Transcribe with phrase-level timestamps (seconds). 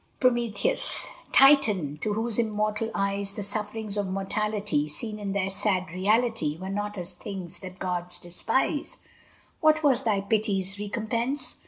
[0.19, 1.99] PROMETHEUS I Titan!
[1.99, 6.97] to whose immortal eyes The sufferings of mortality, Seen in their sad reality, Were not
[6.97, 8.97] as things that gods despise:
[9.59, 11.57] What was thy pity's recompense?